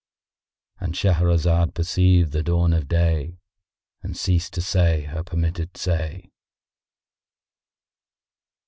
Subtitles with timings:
[0.79, 3.37] ——And Shahrazad perceived the dawn of day
[4.01, 6.31] and ceased to say her permitted say.